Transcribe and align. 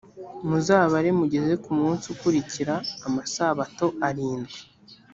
muzabare 0.47 1.09
mugeze 1.19 1.53
ku 1.63 1.71
munsi 1.79 2.05
ukurikira 2.13 2.75
amasabato 3.07 3.85
arindwi 4.07 4.57